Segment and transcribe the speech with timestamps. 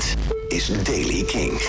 [0.00, 0.16] Dit
[0.48, 1.60] is Daily King.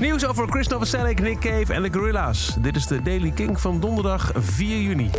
[0.00, 2.56] Nieuws over Chris Novoselic, Nick Cave en de Gorilla's.
[2.58, 5.10] Dit is de Daily King van donderdag 4 juni.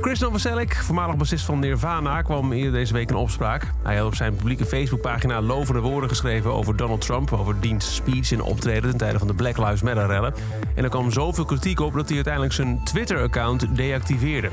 [0.00, 3.72] Chris Novoselic, voormalig bassist van Nirvana, kwam eerder deze week in opspraak.
[3.82, 8.32] Hij had op zijn publieke Facebookpagina lovende woorden geschreven over Donald Trump, over diens speech
[8.32, 10.34] en optreden ten tijde van de Black Lives Matter rellen.
[10.74, 14.50] En er kwam zoveel kritiek op dat hij uiteindelijk zijn Twitter-account deactiveerde.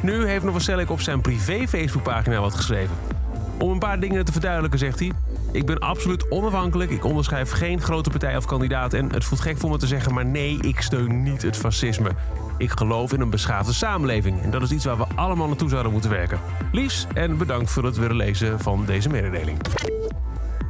[0.00, 3.21] Nu heeft Novoselic op zijn privé Facebookpagina wat geschreven.
[3.58, 5.12] Om een paar dingen te verduidelijken zegt hij...
[5.52, 8.94] Ik ben absoluut onafhankelijk, ik onderschrijf geen grote partij of kandidaat...
[8.94, 12.10] en het voelt gek voor me te zeggen, maar nee, ik steun niet het fascisme.
[12.58, 15.92] Ik geloof in een beschaafde samenleving en dat is iets waar we allemaal naartoe zouden
[15.92, 16.40] moeten werken.
[16.72, 19.58] Liefs en bedankt voor het willen lezen van deze mededeling.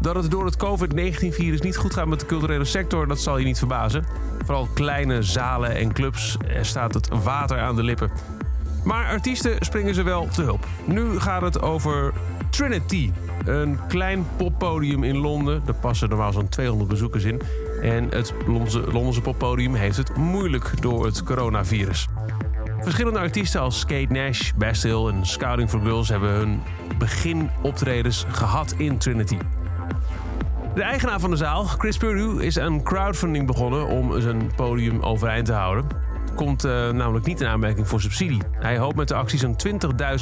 [0.01, 3.45] Dat het door het COVID-19-virus niet goed gaat met de culturele sector, dat zal je
[3.45, 4.05] niet verbazen.
[4.45, 8.11] Vooral kleine zalen en clubs er staat het water aan de lippen.
[8.85, 10.67] Maar artiesten springen ze wel te hulp.
[10.85, 12.13] Nu gaat het over
[12.53, 13.11] Trinity.
[13.45, 15.63] Een klein poppodium in Londen.
[15.67, 17.41] Er passen normaal zo'n 200 bezoekers in.
[17.83, 18.35] En het
[18.93, 22.09] Londense poppodium heeft het moeilijk door het coronavirus.
[22.81, 26.61] Verschillende artiesten als Kate Nash, Bastille en Scouting for Girls hebben hun
[26.99, 29.39] beginoptredens gehad in Trinity.
[30.75, 35.47] De eigenaar van de zaal, Chris Purdue, is een crowdfunding begonnen om zijn podium overeind
[35.47, 35.87] te houden.
[36.35, 38.43] Komt uh, namelijk niet in aanmerking voor subsidie.
[38.59, 39.57] Hij hoopt met de actie zo'n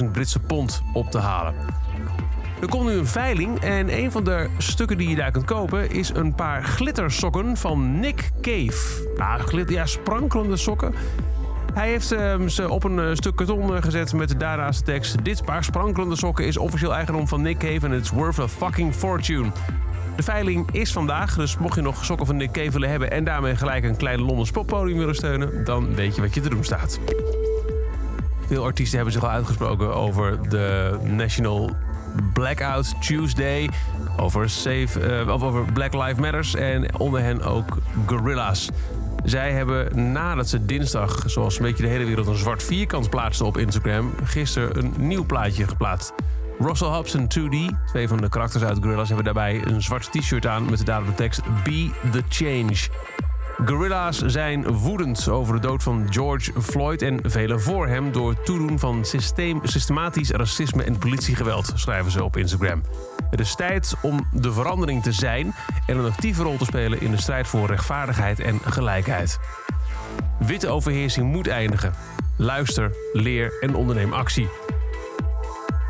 [0.02, 1.54] 20.000 Britse pond op te halen.
[2.60, 5.90] Er komt nu een veiling en een van de stukken die je daar kunt kopen
[5.90, 9.08] is een paar glittersokken van Nick Cave.
[9.16, 10.94] Nou, glitter, ja, sprankelende sokken.
[11.74, 15.44] Hij heeft uh, ze op een uh, stuk karton gezet met de daarnaast tekst: Dit
[15.44, 19.50] paar sprankelende sokken is officieel eigendom van Nick Cave en it's worth a fucking fortune.
[20.16, 23.56] De veiling is vandaag, dus mocht je nog sokken van Nick Cave hebben en daarmee
[23.56, 27.00] gelijk een klein Londens poppodium willen steunen, dan weet je wat je te doen staat.
[28.46, 31.70] Veel artiesten hebben zich al uitgesproken over de National
[32.32, 33.70] Blackout Tuesday.
[34.16, 38.70] Over, safe, uh, over Black Lives Matters en onder hen ook Gorilla's.
[39.24, 43.46] Zij hebben nadat ze dinsdag, zoals een beetje de hele wereld, een zwart vierkant plaatsten
[43.46, 46.12] op Instagram, gisteren een nieuw plaatje geplaatst.
[46.62, 50.46] Russell Hobbs en 2D, twee van de karakters uit Gorilla's, hebben daarbij een zwart t-shirt
[50.46, 52.88] aan met de dadelijke tekst Be the Change.
[53.64, 58.78] Gorilla's zijn woedend over de dood van George Floyd en velen voor hem door toedoen
[58.78, 62.82] van systeem, systematisch racisme en politiegeweld, schrijven ze op Instagram.
[63.30, 65.54] Het is tijd om de verandering te zijn
[65.86, 69.38] en een actieve rol te spelen in de strijd voor rechtvaardigheid en gelijkheid.
[70.38, 71.94] Witte overheersing moet eindigen.
[72.36, 74.48] Luister, leer en onderneem actie.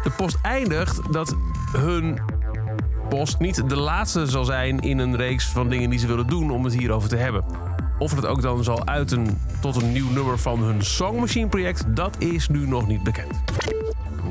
[0.02, 1.36] De post eindigt dat
[1.76, 2.18] hun
[3.08, 6.50] post niet de laatste zal zijn in een reeks van dingen die ze willen doen
[6.50, 7.44] om het hierover te hebben.
[8.00, 12.16] Of het ook dan zal uiten tot een nieuw nummer van hun Songmachine project, dat
[12.18, 13.32] is nu nog niet bekend.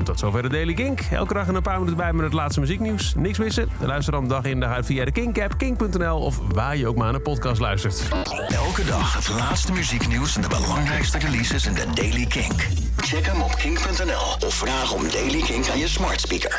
[0.04, 1.00] Tot zover de Daily Kink.
[1.00, 3.14] Elke dag een paar minuten bij met het laatste muzieknieuws.
[3.14, 3.68] Niks missen?
[3.80, 7.04] Luister dan dag in dag uit via de Kink-app, kink.nl of waar je ook maar
[7.04, 8.08] naar een podcast luistert.
[8.48, 12.66] Elke dag het laatste muzieknieuws en de belangrijkste releases in de Daily Kink.
[12.96, 16.58] Check hem op kink.nl of vraag om Daily Kink aan je smart speaker.